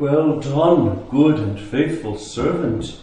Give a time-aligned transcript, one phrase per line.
[0.00, 2.98] Well done, good and faithful servant.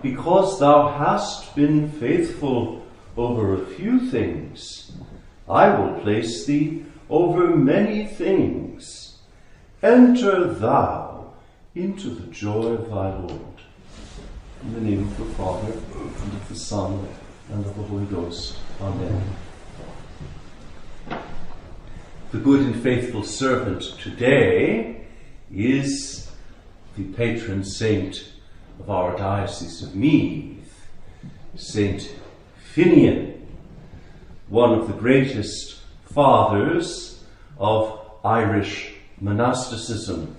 [0.00, 2.86] Because thou hast been faithful
[3.18, 4.92] over a few things,
[5.46, 9.18] I will place thee over many things.
[9.82, 11.34] Enter thou
[11.74, 13.60] into the joy of thy Lord.
[14.62, 17.06] In the name of the Father, and of the Son,
[17.52, 18.56] and of the Holy Ghost.
[18.80, 19.22] Amen.
[22.32, 25.05] The good and faithful servant today
[25.52, 26.30] is
[26.96, 28.32] the patron saint
[28.80, 30.86] of our Diocese of Meath,
[31.54, 32.14] Saint
[32.74, 33.40] Finian,
[34.48, 37.24] one of the greatest fathers
[37.58, 40.36] of Irish monasticism.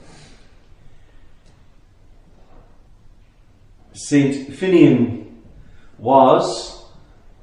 [3.93, 5.25] Saint Finian
[5.97, 6.85] was,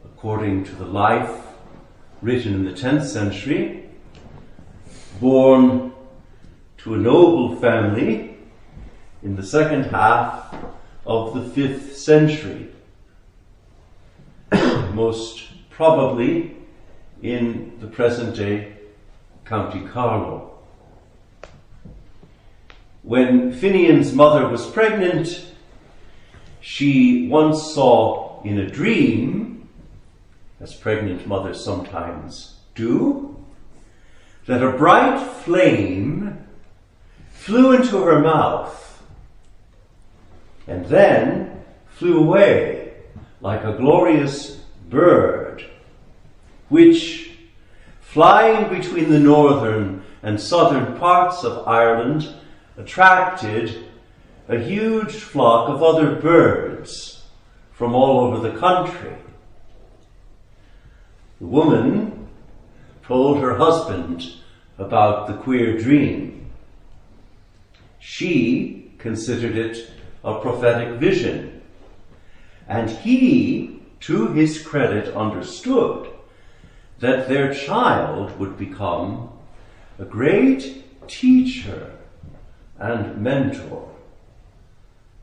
[0.05, 1.31] according to the life
[2.23, 3.85] written in the 10th century,
[5.21, 5.94] born
[6.85, 8.37] to a noble family
[9.23, 10.55] in the second half
[11.07, 12.69] of the 5th century,
[14.93, 16.55] most probably
[17.23, 18.77] in the present day
[19.47, 20.59] County Carlow.
[23.03, 25.43] When Finian's mother was pregnant,
[26.61, 29.71] she once saw in a dream,
[30.61, 33.43] as pregnant mothers sometimes do,
[34.45, 36.34] that a bright flame
[37.45, 39.03] flew into her mouth
[40.67, 42.95] and then flew away
[43.43, 45.63] like a glorious bird,
[46.71, 47.33] which,
[48.01, 52.27] flying between the northern and southern parts of Ireland,
[52.79, 53.89] attracted
[54.49, 57.27] a huge flock of other birds
[57.73, 59.17] from all over the country.
[61.41, 62.27] The woman
[63.03, 64.33] told her husband
[64.79, 66.44] about the queer dream.
[68.07, 69.91] She considered it
[70.23, 71.63] a prophetic vision,
[72.69, 76.11] and he, to his credit, understood
[77.01, 79.31] that their child would become
[79.99, 81.97] a great teacher
[82.79, 83.91] and mentor.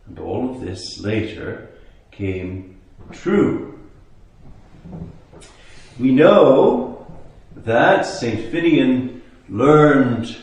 [0.08, 1.70] And all of this later
[2.10, 3.80] came true.
[6.00, 7.06] We know
[7.58, 8.52] that St.
[8.52, 10.36] Finian learned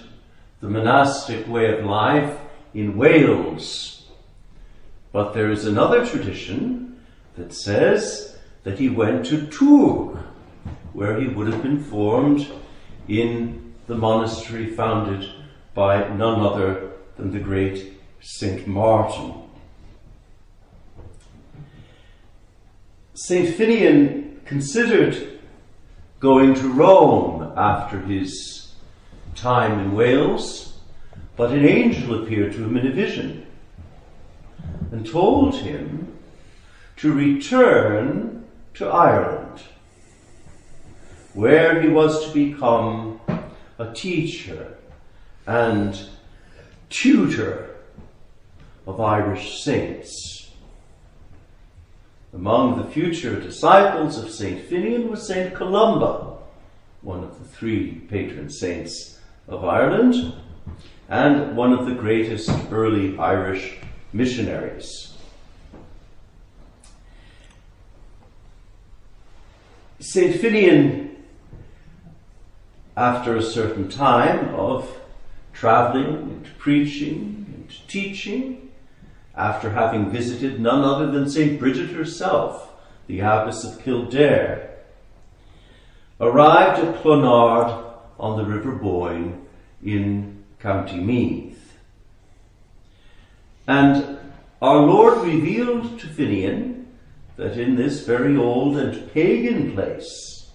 [0.60, 2.38] the monastic way of life
[2.74, 4.06] in Wales.
[5.12, 7.00] But there is another tradition
[7.36, 10.18] that says that he went to Tours,
[10.92, 12.46] where he would have been formed
[13.06, 15.30] in the monastery founded
[15.74, 18.66] by none other than the great St.
[18.66, 19.34] Martin.
[23.14, 23.48] St.
[23.56, 25.40] Finian considered
[26.20, 28.67] going to Rome after his
[29.38, 30.78] time in Wales,
[31.36, 33.46] but an angel appeared to him in a vision
[34.90, 36.16] and told him
[36.96, 38.44] to return
[38.74, 39.62] to Ireland,
[41.34, 43.20] where he was to become
[43.78, 44.76] a teacher
[45.46, 46.08] and
[46.90, 47.76] tutor
[48.86, 50.50] of Irish saints.
[52.32, 54.68] Among the future disciples of St.
[54.68, 55.54] Finian was St.
[55.54, 56.38] Columba,
[57.02, 59.17] one of the three patron saints
[59.48, 60.34] of Ireland,
[61.08, 63.78] and one of the greatest early Irish
[64.12, 65.14] missionaries.
[70.00, 70.36] St.
[70.36, 71.16] Finian,
[72.96, 74.96] after a certain time of
[75.52, 78.70] traveling and preaching and teaching,
[79.34, 81.58] after having visited none other than St.
[81.58, 82.72] Bridget herself,
[83.06, 84.70] the abbess of Kildare,
[86.20, 87.87] arrived at Clonard
[88.18, 89.46] on the River Boyne
[89.84, 91.76] in County Meath.
[93.66, 94.18] And
[94.60, 96.86] our Lord revealed to Finian
[97.36, 100.50] that in this very old and pagan place,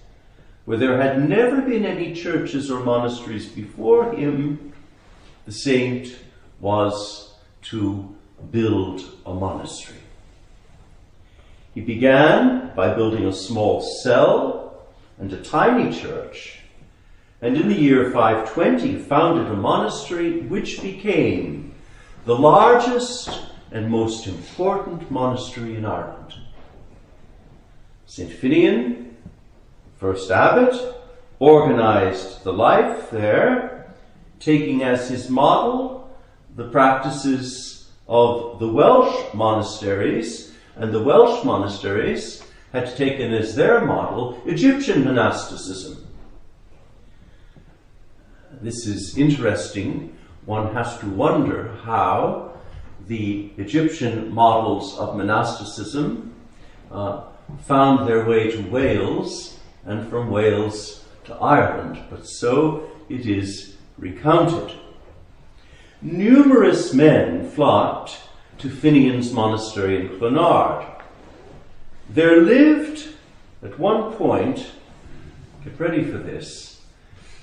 [0.66, 4.74] where there had never been any churches or monasteries before him,
[5.46, 6.18] the saint
[6.60, 8.14] was to
[8.52, 10.00] build a monastery.
[11.74, 14.86] He began by building a small cell
[15.18, 16.63] and a tiny church,
[17.44, 21.76] and in the year 520 founded a monastery which became
[22.24, 23.38] the largest
[23.70, 26.36] and most important monastery in Ireland.
[28.06, 28.32] St.
[28.32, 29.10] Finian,
[29.98, 30.96] first abbot,
[31.40, 33.94] organized the life there,
[34.40, 36.10] taking as his model
[36.56, 42.42] the practices of the Welsh monasteries, and the Welsh monasteries
[42.72, 46.08] had taken as their model Egyptian monasticism.
[48.64, 52.54] This is interesting one has to wonder how
[53.08, 56.34] the Egyptian models of monasticism
[56.90, 57.24] uh,
[57.64, 64.72] found their way to Wales and from Wales to Ireland, but so it is recounted.
[66.02, 68.22] Numerous men flocked
[68.60, 70.90] to Finian's monastery in Clonard.
[72.10, 73.10] There lived,
[73.62, 74.68] at one point,
[75.66, 76.73] get ready for this,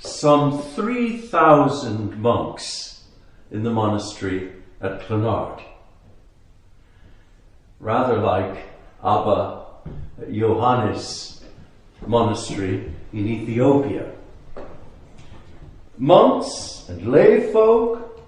[0.00, 3.04] some 3,000 monks
[3.50, 5.62] in the monastery at Clonard.
[7.78, 8.64] Rather like
[9.04, 9.66] Abba
[10.32, 11.44] Johannes
[12.06, 14.10] monastery in Ethiopia.
[15.98, 18.22] Monks and lay folk,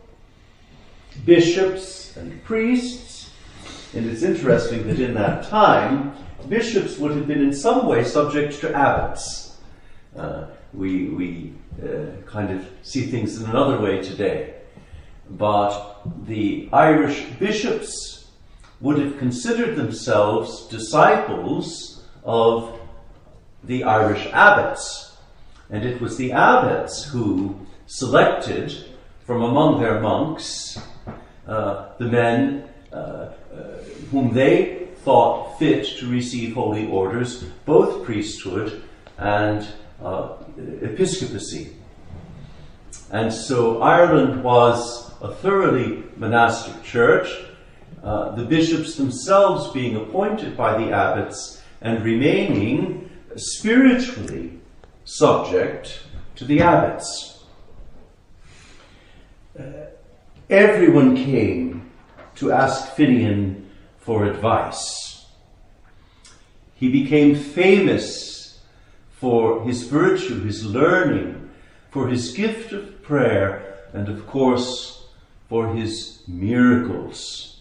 [1.25, 3.31] bishops and priests,
[3.95, 6.15] and it's interesting that in that time,
[6.49, 9.57] bishops would have been in some way subject to abbots.
[10.17, 14.55] Uh, we we uh, kind of see things in another way today.
[15.31, 18.31] But the Irish bishops
[18.81, 22.81] would have considered themselves disciples of
[23.65, 25.17] the Irish abbots.
[25.71, 28.87] And it was the abbots who selected
[29.25, 30.79] from among their monks
[31.47, 33.33] uh, the men uh, uh,
[34.11, 38.83] whom they thought fit to receive holy orders, both priesthood
[39.19, 39.67] and
[40.03, 40.37] uh,
[40.81, 41.77] episcopacy.
[43.11, 47.29] And so Ireland was a thoroughly monastic church,
[48.03, 54.59] uh, the bishops themselves being appointed by the abbots and remaining spiritually
[55.05, 56.03] subject
[56.37, 57.45] to the abbots.
[59.59, 59.63] Uh,
[60.51, 61.91] everyone came
[62.35, 63.67] to ask Finian
[63.99, 65.27] for advice.
[66.75, 68.32] He became famous
[69.23, 71.49] for his virtue, his learning,
[71.93, 75.07] for his gift of prayer, and of course,
[75.49, 77.61] for his miracles.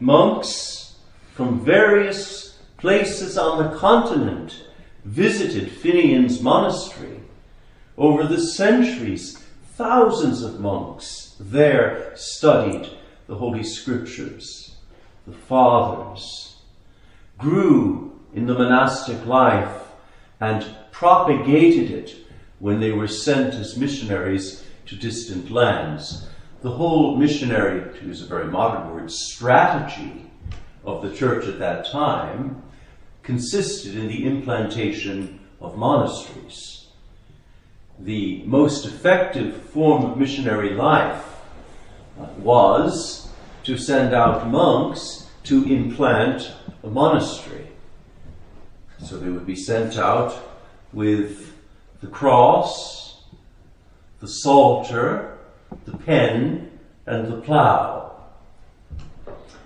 [0.00, 0.96] Monks
[1.36, 4.64] from various places on the continent
[5.04, 7.20] visited Finian's monastery.
[7.96, 9.38] Over the centuries,
[9.76, 12.90] thousands of monks there studied
[13.28, 14.74] the Holy Scriptures.
[15.24, 16.56] The Fathers
[17.38, 19.79] grew in the monastic life
[20.40, 22.16] and propagated it
[22.58, 26.28] when they were sent as missionaries to distant lands.
[26.62, 30.30] The whole missionary, to use a very modern word, strategy
[30.84, 32.62] of the church at that time
[33.22, 36.86] consisted in the implantation of monasteries.
[37.98, 41.24] The most effective form of missionary life
[42.38, 43.28] was
[43.64, 46.50] to send out monks to implant
[46.82, 47.69] a monastery.
[49.02, 50.34] So they would be sent out
[50.92, 51.54] with
[52.00, 53.24] the cross,
[54.20, 55.38] the psalter,
[55.84, 58.12] the pen, and the plough.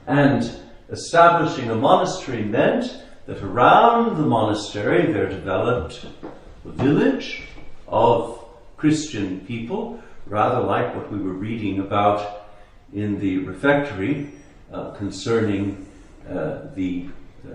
[0.06, 0.50] And
[0.90, 6.06] establishing a monastery meant that around the monastery there developed
[6.64, 7.42] a village
[7.88, 8.44] of
[8.76, 12.48] Christian people, rather like what we were reading about
[12.92, 14.30] in the refectory
[14.72, 15.86] uh, concerning
[16.28, 17.06] uh, the
[17.46, 17.50] uh,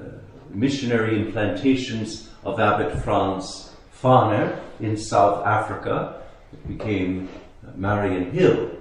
[0.50, 6.22] missionary implantations of Abbot Franz Pfanner in South Africa.
[6.54, 7.30] It became
[7.78, 8.76] Mariannhill.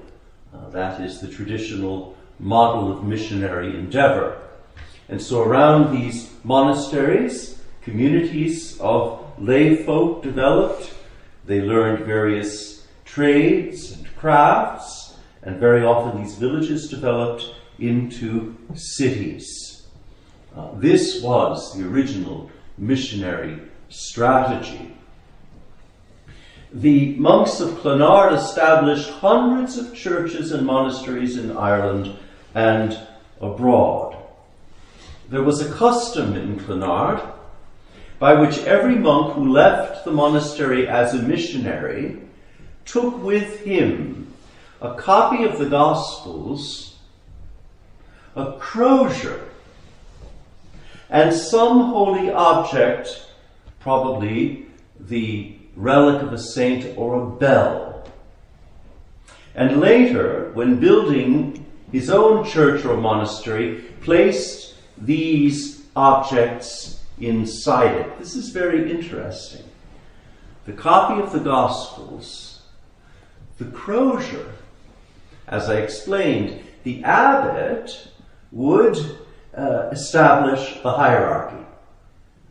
[0.55, 4.41] Uh, that is the traditional model of missionary endeavor.
[5.08, 10.94] And so around these monasteries, communities of lay folk developed.
[11.46, 19.68] They learned various trades and crafts, and very often these villages developed into cities.
[20.79, 24.94] This was the original missionary strategy.
[26.72, 32.17] The monks of Clonard established hundreds of churches and monasteries in Ireland
[32.55, 32.98] and
[33.41, 34.17] abroad.
[35.31, 37.22] There was a custom in Clonard
[38.19, 42.19] by which every monk who left the monastery as a missionary
[42.84, 44.32] took with him
[44.81, 46.96] a copy of the Gospels,
[48.36, 49.47] a crozier,
[51.10, 53.27] and some holy object,
[53.81, 54.67] probably
[55.00, 58.05] the relic of a saint or a bell.
[59.55, 68.19] And later, when building his own church or monastery, placed these objects inside it.
[68.19, 69.65] This is very interesting.
[70.67, 72.60] The copy of the Gospels,
[73.56, 74.53] the crozier,
[75.46, 78.08] as I explained, the abbot
[78.53, 78.96] would
[79.56, 81.64] uh, establish a hierarchy.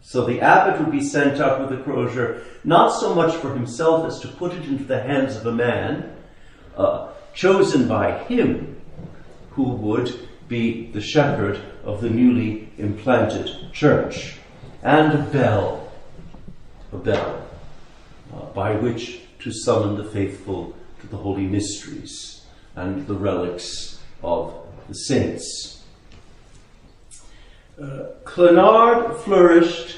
[0.01, 4.07] So the abbot would be sent out with the crozier, not so much for himself
[4.07, 6.15] as to put it into the hands of a man
[6.77, 8.79] uh, chosen by him
[9.51, 14.37] who would be the shepherd of the newly implanted church.
[14.81, 15.91] And a bell,
[16.93, 17.45] a bell,
[18.33, 24.53] uh, by which to summon the faithful to the holy mysteries and the relics of
[24.87, 25.76] the saints.
[27.79, 29.97] Uh, Clonard flourished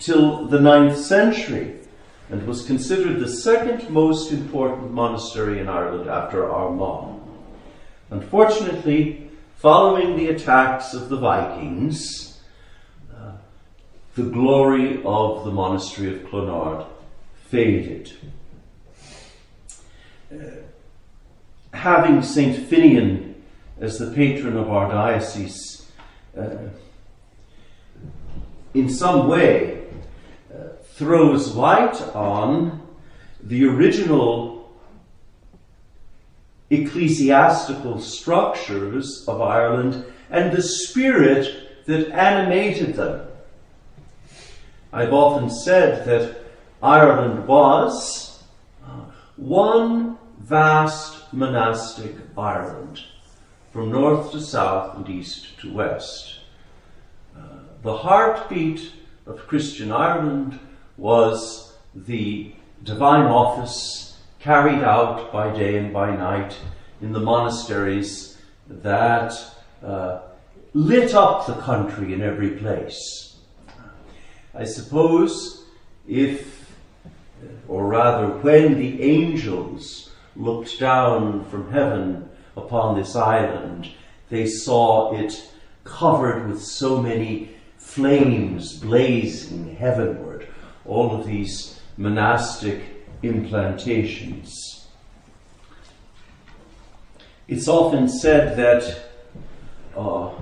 [0.00, 1.76] till the ninth century
[2.28, 7.20] and was considered the second most important monastery in Ireland after Armagh.
[8.10, 12.40] Unfortunately, following the attacks of the Vikings,
[13.14, 13.32] uh,
[14.16, 16.84] the glory of the monastery of Clonard
[17.46, 18.12] faded.
[20.32, 20.36] Uh,
[21.72, 22.56] having St.
[22.68, 23.34] Finian
[23.80, 25.86] as the patron of our diocese,
[26.36, 26.56] uh,
[28.74, 29.86] in some way
[30.52, 32.82] uh, throws light on
[33.42, 34.70] the original
[36.70, 43.28] ecclesiastical structures of Ireland and the spirit that animated them.
[44.92, 46.40] I've often said that
[46.82, 48.42] Ireland was
[49.36, 53.02] one vast monastic Ireland,
[53.72, 56.40] from north to south and east to west.
[57.84, 58.92] The heartbeat
[59.26, 60.58] of Christian Ireland
[60.96, 66.56] was the divine office carried out by day and by night
[67.02, 68.38] in the monasteries
[68.68, 69.34] that
[69.82, 70.20] uh,
[70.72, 73.36] lit up the country in every place.
[74.54, 75.66] I suppose
[76.08, 76.72] if,
[77.68, 83.90] or rather when the angels looked down from heaven upon this island,
[84.30, 85.50] they saw it
[85.84, 87.53] covered with so many
[87.94, 90.48] flames blazing heavenward,
[90.84, 92.82] all of these monastic
[93.22, 94.86] implantations.
[97.46, 99.10] It's often said that
[99.96, 100.32] uh,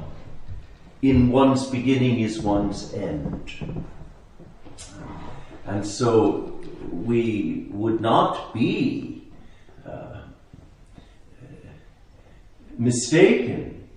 [1.03, 3.53] in one's beginning is one's end.
[5.67, 6.59] And so
[6.91, 9.31] we would not be
[9.87, 10.23] uh,
[12.79, 13.89] mistaken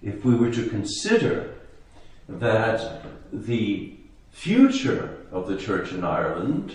[0.00, 1.54] if we were to consider
[2.28, 3.02] that
[3.32, 3.94] the
[4.30, 6.74] future of the church in Ireland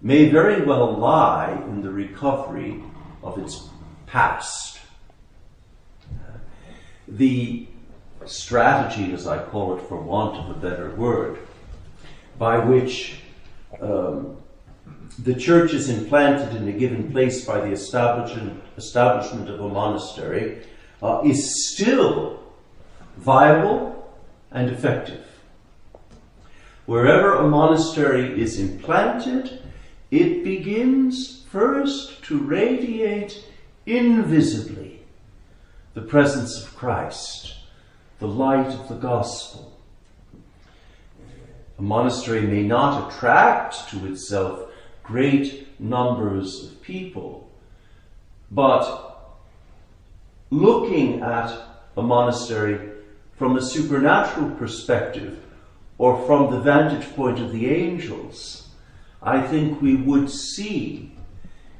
[0.00, 2.82] may very well lie in the recovery
[3.22, 3.68] of its
[4.06, 4.78] past.
[7.08, 7.66] The
[8.26, 11.38] strategy, as I call it for want of a better word,
[12.38, 13.20] by which
[13.80, 14.36] um,
[15.18, 20.62] the church is implanted in a given place by the establishment, establishment of a monastery
[21.02, 22.42] uh, is still
[23.16, 23.93] viable
[24.54, 25.26] and effective.
[26.86, 29.60] Wherever a monastery is implanted,
[30.10, 33.44] it begins first to radiate
[33.84, 35.00] invisibly
[35.94, 37.56] the presence of Christ,
[38.20, 39.76] the light of the gospel.
[41.78, 44.70] A monastery may not attract to itself
[45.02, 47.50] great numbers of people,
[48.50, 49.36] but
[50.50, 51.52] looking at
[51.96, 52.93] a monastery
[53.44, 55.38] from a supernatural perspective
[55.98, 58.70] or from the vantage point of the angels,
[59.22, 61.12] I think we would see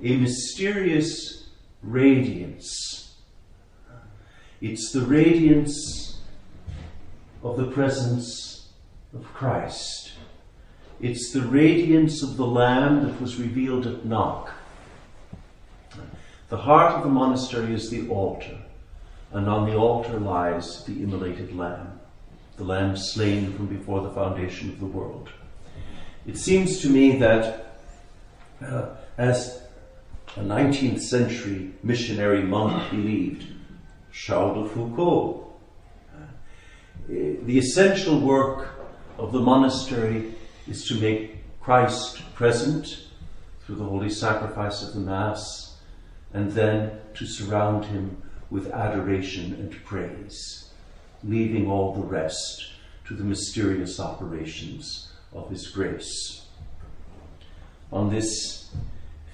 [0.02, 1.49] a mysterious
[1.83, 3.14] radiance.
[4.61, 6.21] It's the radiance
[7.42, 8.68] of the presence
[9.14, 10.12] of Christ.
[11.00, 14.52] It's the radiance of the Lamb that was revealed at Knock.
[16.50, 18.59] The heart of the monastery is the altar,
[19.35, 22.00] and on the altar lies the immolated Lamb
[22.57, 25.29] the lamb slain from before the foundation of the world.
[26.26, 27.79] It seems to me that
[28.64, 29.62] uh, as
[30.37, 33.47] a 19th century missionary monk believed,
[34.12, 35.45] Charles de Foucauld,
[36.14, 36.26] uh,
[37.09, 38.81] the essential work
[39.19, 40.35] of the monastery
[40.69, 43.07] is to make Christ present
[43.64, 45.76] through the holy sacrifice of the Mass,
[46.33, 50.71] and then to surround him with adoration and praise
[51.23, 52.67] leaving all the rest
[53.07, 56.47] to the mysterious operations of His grace.
[57.93, 58.71] On this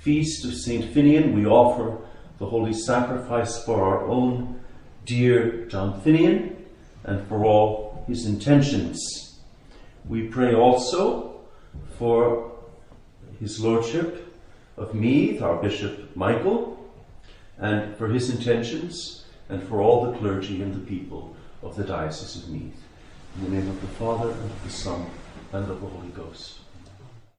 [0.01, 0.95] feast of St.
[0.95, 1.99] Finian, we offer
[2.39, 4.61] the holy sacrifice for our own
[5.05, 6.57] dear John Finian
[7.05, 9.39] and for all his intentions.
[10.09, 11.41] We pray also
[11.99, 12.53] for
[13.39, 14.35] his lordship
[14.77, 16.80] of Meath, our Bishop Michael,
[17.61, 22.43] and for his intentions and for all the clergy and the people of the Diocese
[22.43, 22.83] of Meath.
[23.37, 25.07] In the name of the Father, and of the Son,
[25.53, 26.60] and of the Holy Ghost.